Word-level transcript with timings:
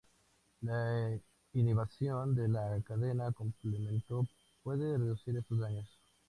La 0.61 1.15
inhibición 1.53 2.33
de 2.33 2.47
la 2.47 2.81
cadena 2.83 3.31
complemento 3.31 4.25
puede 4.63 4.97
reducir 4.97 5.37
estos 5.37 5.59
daños. 5.59 5.87